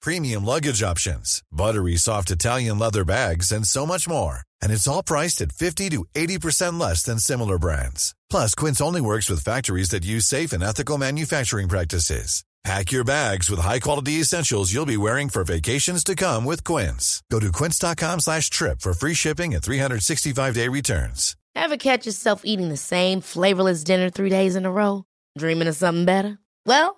[0.00, 4.40] premium luggage options, buttery soft Italian leather bags, and so much more.
[4.62, 8.14] And it's all priced at 50 to 80% less than similar brands.
[8.30, 12.42] Plus, Quince only works with factories that use safe and ethical manufacturing practices.
[12.64, 17.22] Pack your bags with high-quality essentials you'll be wearing for vacations to come with Quince.
[17.30, 21.36] Go to quince.com slash trip for free shipping and 365-day returns.
[21.54, 25.04] Ever catch yourself eating the same flavorless dinner three days in a row?
[25.38, 26.38] Dreaming of something better?
[26.66, 26.97] Well,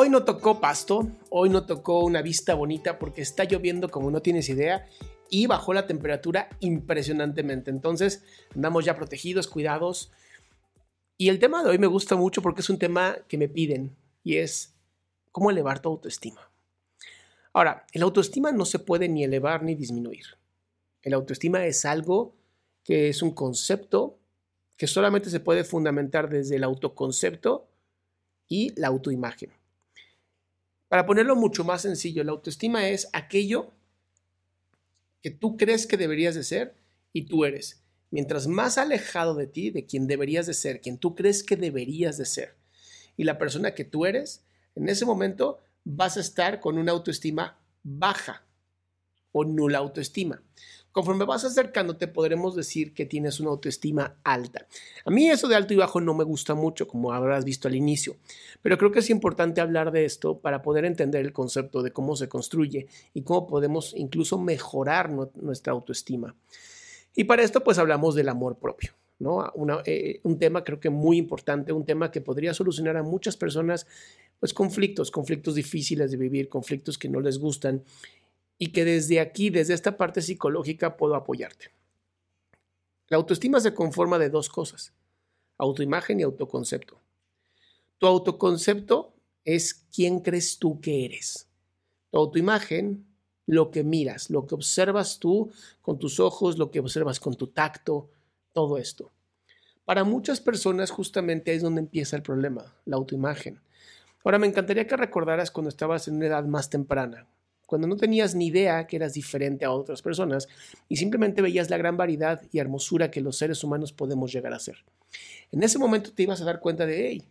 [0.00, 4.22] Hoy no tocó pasto, hoy no tocó una vista bonita porque está lloviendo como no
[4.22, 4.86] tienes idea
[5.28, 7.72] y bajó la temperatura impresionantemente.
[7.72, 8.22] Entonces
[8.54, 10.12] andamos ya protegidos, cuidados.
[11.16, 13.96] Y el tema de hoy me gusta mucho porque es un tema que me piden
[14.22, 14.72] y es
[15.32, 16.48] cómo elevar tu autoestima.
[17.52, 20.26] Ahora, el autoestima no se puede ni elevar ni disminuir.
[21.02, 22.36] El autoestima es algo
[22.84, 24.16] que es un concepto
[24.76, 27.66] que solamente se puede fundamentar desde el autoconcepto
[28.46, 29.57] y la autoimagen.
[30.88, 33.72] Para ponerlo mucho más sencillo, la autoestima es aquello
[35.22, 36.74] que tú crees que deberías de ser
[37.12, 37.82] y tú eres.
[38.10, 42.16] Mientras más alejado de ti, de quien deberías de ser, quien tú crees que deberías
[42.16, 42.56] de ser,
[43.16, 47.58] y la persona que tú eres, en ese momento vas a estar con una autoestima
[47.82, 48.46] baja
[49.32, 50.42] o nula autoestima.
[50.98, 54.66] Conforme vas acercándote, podremos decir que tienes una autoestima alta.
[55.04, 57.76] A mí eso de alto y bajo no me gusta mucho, como habrás visto al
[57.76, 58.16] inicio,
[58.62, 62.16] pero creo que es importante hablar de esto para poder entender el concepto de cómo
[62.16, 66.34] se construye y cómo podemos incluso mejorar nuestra autoestima.
[67.14, 68.90] Y para esto, pues hablamos del amor propio.
[69.20, 69.52] ¿no?
[69.84, 73.86] Eh, un tema creo que muy importante, un tema que podría solucionar a muchas personas
[74.40, 77.84] pues conflictos, conflictos difíciles de vivir, conflictos que no les gustan
[78.58, 81.70] y que desde aquí, desde esta parte psicológica, puedo apoyarte.
[83.08, 84.92] La autoestima se conforma de dos cosas,
[85.56, 87.00] autoimagen y autoconcepto.
[87.98, 89.14] Tu autoconcepto
[89.44, 91.48] es quién crees tú que eres.
[92.10, 93.06] Tu autoimagen,
[93.46, 97.46] lo que miras, lo que observas tú con tus ojos, lo que observas con tu
[97.46, 98.10] tacto,
[98.52, 99.10] todo esto.
[99.84, 103.60] Para muchas personas justamente es donde empieza el problema, la autoimagen.
[104.22, 107.26] Ahora me encantaría que recordaras cuando estabas en una edad más temprana,
[107.68, 110.48] cuando no tenías ni idea que eras diferente a otras personas
[110.88, 114.58] y simplemente veías la gran variedad y hermosura que los seres humanos podemos llegar a
[114.58, 114.86] ser.
[115.52, 117.24] En ese momento te ibas a dar cuenta de, hey,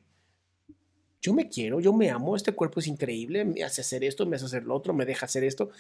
[1.24, 4.36] yo me quiero, yo me amo, este cuerpo es increíble, me hace hacer esto, me
[4.36, 5.72] hace hacer lo otro, me deja hacer esto.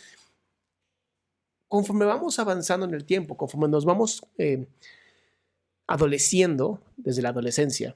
[1.67, 4.65] Conforme vamos avanzando en el tiempo, conforme nos vamos eh,
[5.85, 7.95] adoleciendo desde la adolescencia,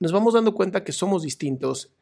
[0.00, 1.92] nos vamos dando cuenta que somos distintos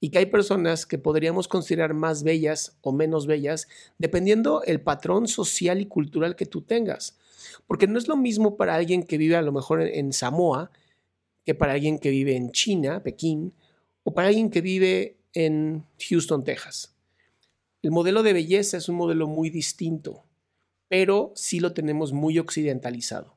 [0.00, 3.68] y que hay personas que podríamos considerar más bellas o menos bellas
[3.98, 7.18] dependiendo el patrón social y cultural que tú tengas.
[7.66, 10.70] Porque no es lo mismo para alguien que vive a lo mejor en Samoa
[11.44, 13.52] que para alguien que vive en China, Pekín,
[14.04, 16.94] o para alguien que vive en Houston, Texas.
[17.82, 20.24] El modelo de belleza es un modelo muy distinto,
[20.88, 23.34] pero sí lo tenemos muy occidentalizado.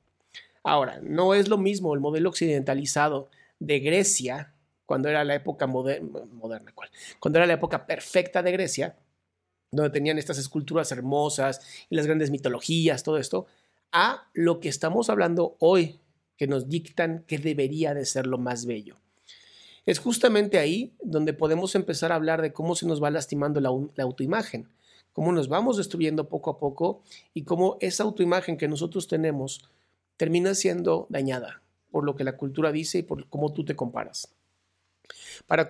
[0.64, 4.53] Ahora, no es lo mismo el modelo occidentalizado de Grecia
[4.86, 6.90] cuando era la época moderna, ¿cuál?
[7.20, 8.96] cuando era la época perfecta de Grecia,
[9.72, 13.48] donde tenían estas esculturas hermosas y las grandes mitologías, todo esto,
[13.92, 16.00] a lo que estamos hablando hoy,
[16.38, 18.98] que nos dictan que debería de ser lo más bello.
[19.86, 23.70] Es justamente ahí donde podemos empezar a hablar de cómo se nos va lastimando la,
[23.96, 24.70] la autoimagen,
[25.12, 27.02] cómo nos vamos destruyendo poco a poco
[27.34, 29.70] y cómo esa autoimagen que nosotros tenemos
[30.18, 34.34] termina siendo dañada por lo que la cultura dice y por cómo tú te comparas.
[35.48, 35.70] Para,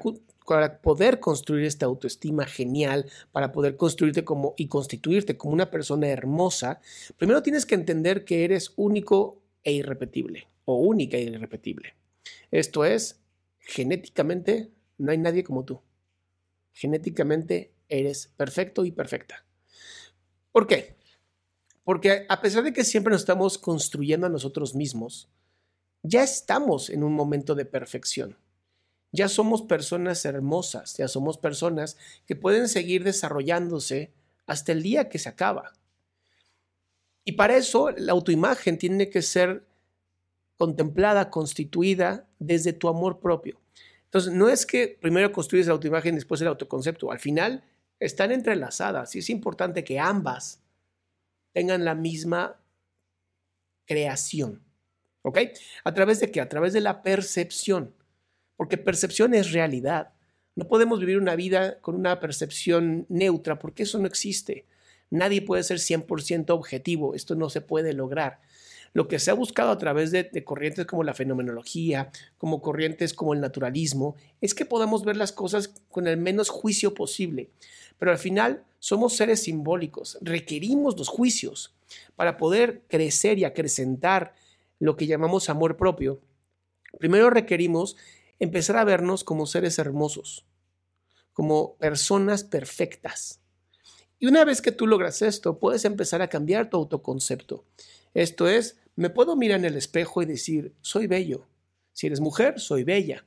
[0.81, 6.81] poder construir esta autoestima genial, para poder construirte como y constituirte como una persona hermosa,
[7.17, 11.95] primero tienes que entender que eres único e irrepetible o única e irrepetible.
[12.51, 13.19] Esto es,
[13.59, 15.81] genéticamente no hay nadie como tú.
[16.71, 19.45] Genéticamente eres perfecto y perfecta.
[20.51, 20.95] ¿Por qué?
[21.83, 25.29] Porque a pesar de que siempre nos estamos construyendo a nosotros mismos,
[26.01, 28.37] ya estamos en un momento de perfección.
[29.13, 34.11] Ya somos personas hermosas, ya somos personas que pueden seguir desarrollándose
[34.47, 35.73] hasta el día que se acaba.
[37.23, 39.65] Y para eso la autoimagen tiene que ser
[40.57, 43.61] contemplada, constituida desde tu amor propio.
[44.05, 47.11] Entonces, no es que primero construyes la autoimagen y después el autoconcepto.
[47.11, 47.63] Al final
[47.99, 50.61] están entrelazadas y es importante que ambas
[51.51, 52.59] tengan la misma
[53.85, 54.63] creación.
[55.21, 55.39] ¿Ok?
[55.83, 56.41] ¿A través de qué?
[56.41, 57.93] A través de la percepción.
[58.55, 60.13] Porque percepción es realidad.
[60.55, 64.65] No podemos vivir una vida con una percepción neutra porque eso no existe.
[65.09, 67.15] Nadie puede ser 100% objetivo.
[67.15, 68.41] Esto no se puede lograr.
[68.93, 73.13] Lo que se ha buscado a través de, de, corrientes como la fenomenología, como corrientes
[73.13, 77.49] como el naturalismo, es que podamos ver las cosas con el menos juicio posible.
[77.97, 81.73] Pero al final somos seres simbólicos, requerimos los juicios
[82.15, 84.33] para poder crecer y acrecentar
[84.79, 86.19] lo que llamamos amor propio.
[86.99, 87.95] Primero requerimos
[88.43, 90.45] empezar a vernos como seres hermosos,
[91.33, 93.39] como personas perfectas.
[94.19, 97.65] Y una vez que tú logras esto, puedes empezar a cambiar tu autoconcepto.
[98.13, 101.47] Esto es, me puedo mirar en el espejo y decir, soy bello.
[101.93, 103.25] Si eres mujer, soy bella.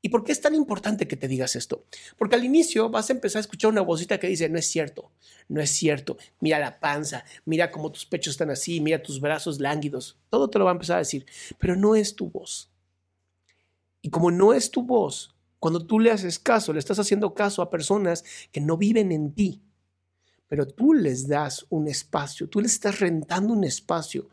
[0.00, 1.84] ¿Y por qué es tan importante que te digas esto?
[2.16, 5.10] Porque al inicio vas a empezar a escuchar una vocita que dice, no es cierto,
[5.48, 9.58] no es cierto, mira la panza, mira cómo tus pechos están así, mira tus brazos
[9.58, 11.26] lánguidos, todo te lo va a empezar a decir,
[11.58, 12.70] pero no es tu voz.
[14.08, 17.60] Y como no es tu voz, cuando tú le haces caso, le estás haciendo caso
[17.60, 19.60] a personas que no viven en ti,
[20.46, 24.30] pero tú les das un espacio, tú les estás rentando un espacio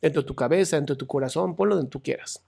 [0.00, 2.44] dentro de tu cabeza, dentro de tu corazón, ponlo donde tú quieras.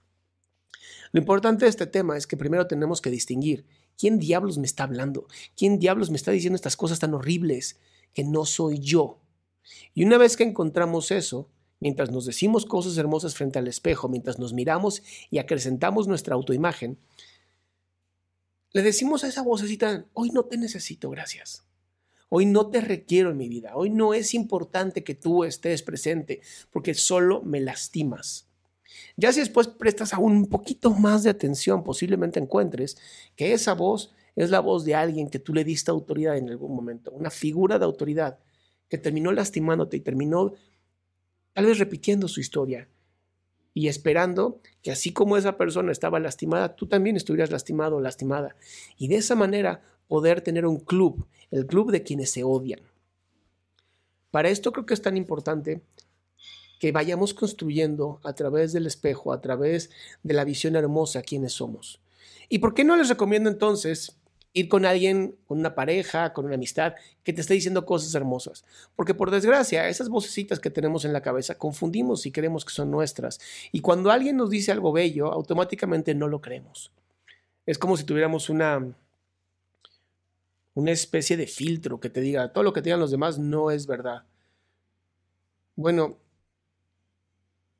[1.11, 3.65] Lo importante de este tema es que primero tenemos que distinguir
[3.97, 5.27] quién diablos me está hablando,
[5.57, 7.77] quién diablos me está diciendo estas cosas tan horribles
[8.13, 9.19] que no soy yo.
[9.93, 11.49] Y una vez que encontramos eso,
[11.79, 16.97] mientras nos decimos cosas hermosas frente al espejo, mientras nos miramos y acrecentamos nuestra autoimagen,
[18.71, 21.65] le decimos a esa vocecita, hoy no te necesito, gracias.
[22.31, 23.75] Hoy no te requiero en mi vida.
[23.75, 28.47] Hoy no es importante que tú estés presente porque solo me lastimas.
[29.17, 32.97] Ya si después prestas aún un poquito más de atención, posiblemente encuentres
[33.35, 36.75] que esa voz es la voz de alguien que tú le diste autoridad en algún
[36.75, 38.37] momento, una figura de autoridad
[38.87, 40.53] que terminó lastimándote y terminó
[41.59, 42.87] tal vez repitiendo su historia
[43.73, 48.55] y esperando que así como esa persona estaba lastimada, tú también estuvieras lastimado o lastimada.
[48.97, 52.79] Y de esa manera poder tener un club, el club de quienes se odian.
[54.31, 55.81] Para esto creo que es tan importante
[56.79, 59.89] que vayamos construyendo a través del espejo, a través
[60.23, 61.99] de la visión hermosa quienes somos.
[62.47, 64.17] ¿Y por qué no les recomiendo entonces
[64.53, 66.93] ir con alguien, con una pareja, con una amistad
[67.23, 68.65] que te esté diciendo cosas hermosas?
[68.95, 72.91] Porque por desgracia, esas vocecitas que tenemos en la cabeza confundimos y creemos que son
[72.91, 73.39] nuestras.
[73.71, 76.91] Y cuando alguien nos dice algo bello, automáticamente no lo creemos.
[77.65, 78.95] Es como si tuviéramos una
[80.75, 83.69] una especie de filtro que te diga todo lo que te digan los demás no
[83.69, 84.23] es verdad.
[85.75, 86.17] Bueno,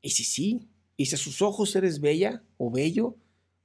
[0.01, 0.67] ¿Y si sí?
[0.97, 3.15] ¿Y si a sus ojos eres bella o bello?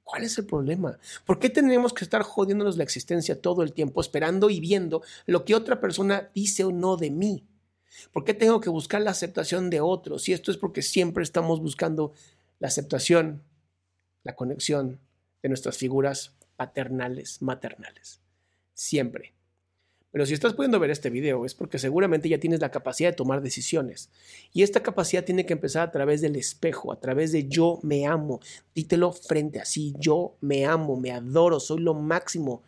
[0.05, 0.99] ¿Cuál es el problema?
[1.25, 5.43] ¿Por qué tenemos que estar jodiéndonos la existencia todo el tiempo, esperando y viendo lo
[5.43, 7.43] que otra persona dice o no de mí?
[8.11, 10.29] ¿Por qué tengo que buscar la aceptación de otros?
[10.29, 12.13] Y esto es porque siempre estamos buscando
[12.59, 13.41] la aceptación,
[14.23, 14.99] la conexión
[15.41, 18.21] de nuestras figuras paternales, maternales.
[18.75, 19.34] Siempre.
[20.15, 23.17] Pero si estás pudiendo ver este video es porque seguramente ya tienes la capacidad de
[23.17, 24.09] tomar decisiones.
[24.53, 28.07] Y esta capacidad tiene que empezar a través del espejo, a través de yo me
[28.07, 28.39] amo.
[28.73, 32.63] Dítelo frente a sí, yo me amo, me adoro, soy lo máximo.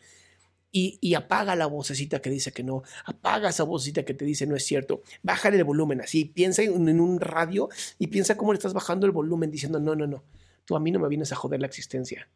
[0.73, 4.57] Y, apaga la vocecita que dice que no, apaga esa vocecita que te dice no
[4.57, 8.57] es cierto, bájale el volumen así, piensa en, en un radio y piensa cómo le
[8.57, 10.25] estás bajando el volumen diciendo no, no, no,
[10.65, 12.29] tú a mí no me vienes a joder la existencia,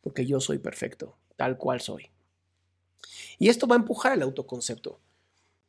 [0.00, 2.10] porque yo soy perfecto, tal cual soy.
[3.38, 5.00] Y esto va a empujar al autoconcepto.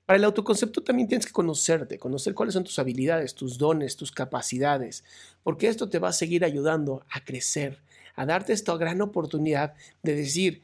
[0.06, 4.12] Para el autoconcepto también tienes que conocerte, conocer cuáles son tus habilidades, tus dones, tus
[4.12, 5.04] capacidades,
[5.42, 7.80] porque esto te va a seguir ayudando a crecer,
[8.16, 9.74] a darte esta gran oportunidad
[10.04, 10.62] de decir,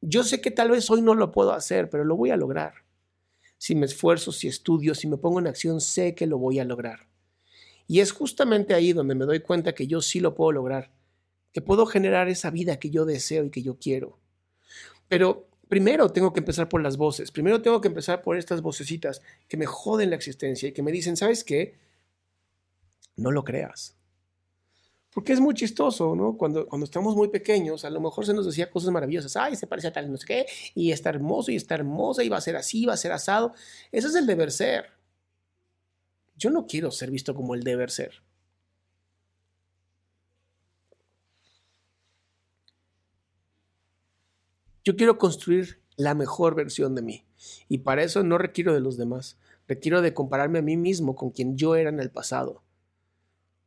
[0.00, 2.74] yo sé que tal vez hoy no lo puedo hacer, pero lo voy a lograr.
[3.58, 6.64] Si me esfuerzo, si estudio, si me pongo en acción, sé que lo voy a
[6.64, 7.08] lograr.
[7.88, 10.90] Y es justamente ahí donde me doy cuenta que yo sí lo puedo lograr,
[11.52, 14.18] que puedo generar esa vida que yo deseo y que yo quiero.
[15.08, 19.22] Pero primero tengo que empezar por las voces, primero tengo que empezar por estas vocecitas
[19.48, 21.78] que me joden la existencia y que me dicen, ¿sabes qué?
[23.16, 23.96] No lo creas.
[25.14, 26.36] Porque es muy chistoso, ¿no?
[26.36, 29.34] Cuando, cuando estamos muy pequeños, a lo mejor se nos decía cosas maravillosas.
[29.34, 32.28] Ay, se parece a tal, no sé qué, y está hermoso, y está hermosa, y
[32.28, 33.54] va a ser así, va a ser asado.
[33.92, 34.90] Ese es el deber ser.
[36.36, 38.22] Yo no quiero ser visto como el deber ser.
[44.84, 47.24] Yo quiero construir la mejor versión de mí.
[47.68, 49.38] Y para eso no requiero de los demás.
[49.68, 52.62] Requiero de compararme a mí mismo con quien yo era en el pasado.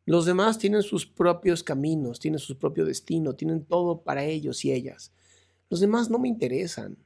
[0.06, 4.72] Los demás tienen sus propios caminos, tienen su propio destino, tienen todo para ellos y
[4.72, 5.14] ellas.
[5.70, 6.98] Los demás no me interesan.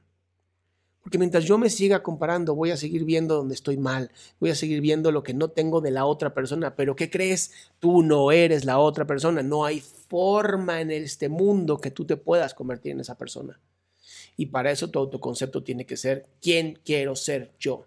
[1.02, 4.54] Porque mientras yo me siga comparando, voy a seguir viendo donde estoy mal, voy a
[4.54, 6.76] seguir viendo lo que no tengo de la otra persona.
[6.76, 7.52] Pero ¿qué crees?
[7.78, 9.42] Tú no eres la otra persona.
[9.42, 13.58] No hay forma en este mundo que tú te puedas convertir en esa persona.
[14.40, 17.84] Y para eso tu autoconcepto tiene que ser quién quiero ser yo.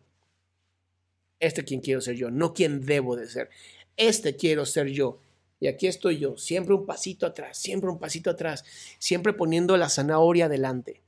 [1.39, 3.49] Este quién quiero ser yo, no quién debo de ser.
[3.97, 5.17] Este quiero ser yo.
[5.59, 8.63] Y aquí estoy yo, siempre un pasito atrás, siempre un pasito atrás,
[8.99, 11.01] siempre poniendo la zanahoria adelante.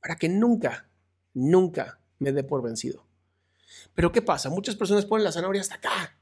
[0.00, 0.86] Para que nunca,
[1.34, 3.04] nunca me dé por vencido.
[3.92, 4.50] Pero ¿qué pasa?
[4.50, 6.16] Muchas personas ponen la zanahoria hasta acá.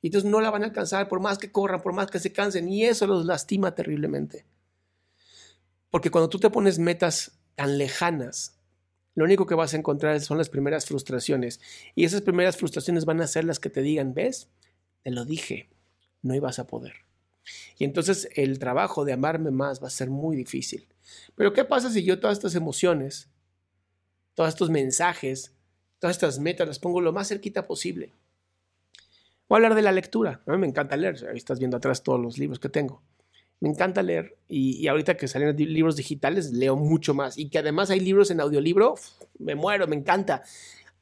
[0.00, 2.32] Y entonces no la van a alcanzar por más que corran, por más que se
[2.32, 2.68] cansen.
[2.68, 4.46] Y eso los lastima terriblemente.
[5.90, 8.58] Porque cuando tú te pones metas tan lejanas,
[9.14, 11.60] lo único que vas a encontrar son las primeras frustraciones.
[11.94, 14.48] Y esas primeras frustraciones van a ser las que te digan, ¿ves?
[15.02, 15.70] Te lo dije,
[16.22, 17.06] no ibas a poder.
[17.78, 20.86] Y entonces el trabajo de amarme más va a ser muy difícil.
[21.34, 23.28] Pero ¿qué pasa si yo todas estas emociones,
[24.34, 25.52] todos estos mensajes,
[25.98, 28.12] todas estas metas las pongo lo más cerquita posible?
[29.48, 30.42] Voy a hablar de la lectura.
[30.46, 31.26] A mí me encanta leer.
[31.30, 33.00] Ahí estás viendo atrás todos los libros que tengo.
[33.60, 37.90] Me encanta leer y, ahorita que salen libros digitales leo mucho más y que además
[37.90, 38.96] hay libros en audiolibro,
[39.38, 40.42] me muero, me encanta.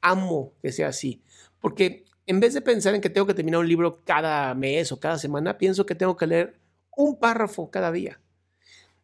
[0.00, 1.22] Amo que sea así,
[1.60, 5.00] porque en vez de pensar en que tengo que terminar un libro cada mes o
[5.00, 6.58] cada semana, pienso que tengo que leer
[6.96, 8.20] un párrafo cada día.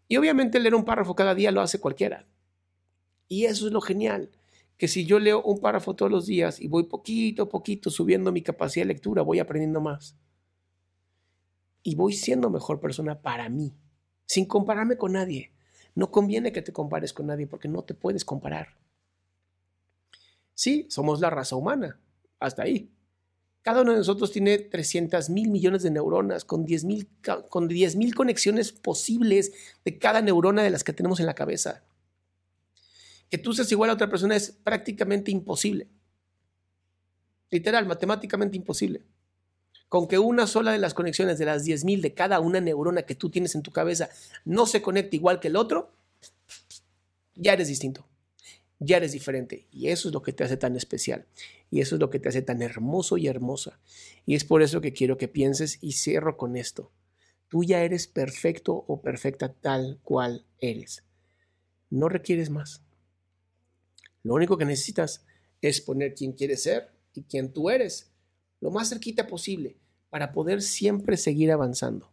[0.08, 2.26] Y obviamente leer un párrafo cada día lo hace cualquiera.
[3.28, 4.30] Y eso es lo genial,
[4.76, 8.32] que si yo leo un párrafo todos los días y voy poquito a poquito subiendo
[8.32, 10.16] mi capacidad de lectura, voy aprendiendo más
[11.82, 13.74] y voy siendo mejor persona para mí,
[14.26, 15.52] sin compararme con nadie.
[15.94, 18.76] No conviene que te compares con nadie porque no te puedes comparar.
[20.54, 22.00] Sí, somos la raza humana,
[22.38, 22.90] hasta ahí.
[23.62, 27.08] Cada uno de nosotros tiene 300 mil millones de neuronas con 10 mil
[27.48, 27.68] con
[28.14, 29.52] conexiones posibles
[29.84, 31.84] de cada neurona de las que tenemos en la cabeza.
[33.28, 35.88] Que tú seas igual a otra persona es prácticamente imposible.
[37.50, 39.04] Literal, matemáticamente imposible
[39.90, 43.16] con que una sola de las conexiones de las 10.000 de cada una neurona que
[43.16, 44.08] tú tienes en tu cabeza
[44.44, 45.90] no se conecte igual que el otro,
[47.34, 48.06] ya eres distinto,
[48.78, 49.66] ya eres diferente.
[49.72, 51.26] Y eso es lo que te hace tan especial.
[51.72, 53.80] Y eso es lo que te hace tan hermoso y hermosa.
[54.26, 56.92] Y es por eso que quiero que pienses y cierro con esto.
[57.48, 61.02] Tú ya eres perfecto o perfecta tal cual eres.
[61.90, 62.80] No requieres más.
[64.22, 65.26] Lo único que necesitas
[65.60, 68.09] es poner quién quieres ser y quién tú eres
[68.60, 69.76] lo más cerquita posible
[70.10, 72.10] para poder siempre seguir avanzando.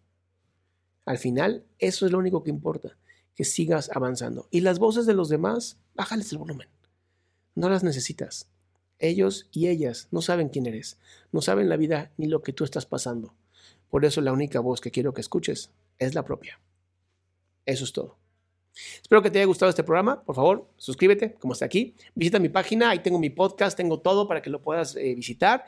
[1.05, 2.97] Al final, eso es lo único que importa,
[3.35, 4.47] que sigas avanzando.
[4.51, 6.67] Y las voces de los demás, bájales el volumen.
[7.55, 8.47] No las necesitas.
[8.99, 10.97] Ellos y ellas no saben quién eres,
[11.31, 13.33] no saben la vida ni lo que tú estás pasando.
[13.89, 16.59] Por eso la única voz que quiero que escuches es la propia.
[17.65, 18.17] Eso es todo.
[19.01, 20.23] Espero que te haya gustado este programa.
[20.23, 21.95] Por favor, suscríbete, como está aquí.
[22.15, 25.65] Visita mi página, ahí tengo mi podcast, tengo todo para que lo puedas eh, visitar.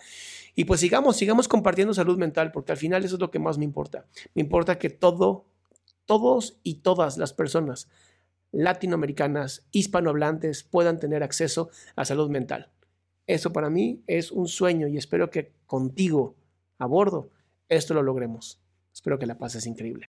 [0.56, 3.58] Y pues sigamos, sigamos compartiendo salud mental, porque al final eso es lo que más
[3.58, 4.06] me importa.
[4.34, 5.46] Me importa que todo,
[6.06, 7.90] todos y todas las personas
[8.52, 12.72] latinoamericanas, hispanohablantes, puedan tener acceso a salud mental.
[13.28, 16.36] Eso para mí es un sueño y espero que contigo
[16.80, 17.30] a bordo
[17.70, 18.60] esto lo logremos.
[18.92, 20.10] Espero que la pases increíble.